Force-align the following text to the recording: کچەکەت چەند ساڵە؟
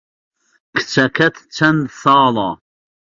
کچەکەت 0.73 1.35
چەند 1.55 1.79
ساڵە؟ 2.01 2.49